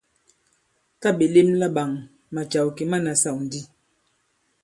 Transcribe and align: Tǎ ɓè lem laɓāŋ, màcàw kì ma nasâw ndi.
Tǎ 1.01 1.09
ɓè 1.17 1.25
lem 1.33 1.49
laɓāŋ, 1.61 1.89
màcàw 2.33 2.67
kì 2.75 2.83
ma 2.91 2.97
nasâw 3.05 3.37
ndi. 3.45 3.59